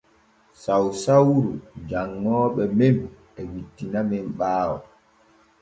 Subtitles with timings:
[0.61, 1.35] Sausauru
[1.89, 2.95] janŋooɓe men
[3.39, 4.77] e wittinamen ɓaawo.